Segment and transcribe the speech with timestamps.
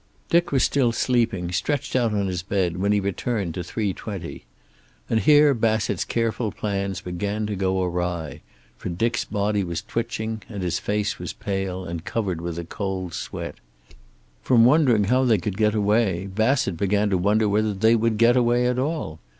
[0.31, 4.45] Dick was still sleeping, stretched on his bed, when he returned to three twenty.
[5.07, 8.41] And here Bassett's careful plans began to go awry,
[8.79, 13.13] for Dick's body was twitching, and his face was pale and covered with a cold
[13.13, 13.57] sweat.
[14.41, 18.35] From wondering how they could get away, Bassett began to wonder whether they would get
[18.35, 19.19] away at all.